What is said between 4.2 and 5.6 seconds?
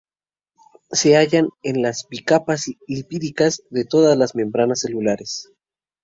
membranas celulares.